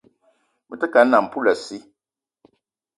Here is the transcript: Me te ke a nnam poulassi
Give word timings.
Me 0.67 0.75
te 0.79 0.87
ke 0.91 0.99
a 1.01 1.05
nnam 1.05 1.25
poulassi 1.31 1.77